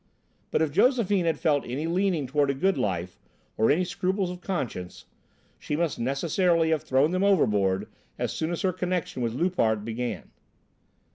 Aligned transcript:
But 0.49 0.63
if 0.63 0.71
Josephine 0.71 1.25
had 1.25 1.37
felt 1.37 1.63
any 1.63 1.85
leaning 1.85 2.25
toward 2.25 2.49
a 2.49 2.55
good 2.55 2.75
life, 2.75 3.19
or 3.55 3.69
any 3.69 3.83
scruples 3.83 4.31
of 4.31 4.41
conscience, 4.41 5.05
she 5.59 5.75
must 5.75 5.99
necessarily 5.99 6.71
have 6.71 6.81
thrown 6.81 7.11
them 7.11 7.23
overboard 7.23 7.87
as 8.17 8.33
soon 8.33 8.49
as 8.49 8.63
her 8.63 8.73
connection 8.73 9.21
with 9.21 9.35
Loupart 9.35 9.85
began. 9.85 10.31